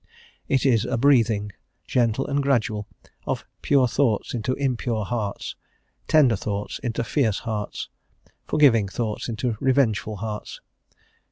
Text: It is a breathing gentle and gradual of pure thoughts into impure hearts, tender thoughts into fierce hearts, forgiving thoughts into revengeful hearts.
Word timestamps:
It 0.47 0.65
is 0.65 0.83
a 0.85 0.97
breathing 0.97 1.51
gentle 1.85 2.25
and 2.25 2.41
gradual 2.41 2.87
of 3.27 3.45
pure 3.61 3.87
thoughts 3.87 4.33
into 4.33 4.55
impure 4.55 5.05
hearts, 5.05 5.55
tender 6.07 6.35
thoughts 6.35 6.79
into 6.79 7.03
fierce 7.03 7.37
hearts, 7.45 7.87
forgiving 8.47 8.87
thoughts 8.87 9.29
into 9.29 9.57
revengeful 9.59 10.15
hearts. 10.15 10.59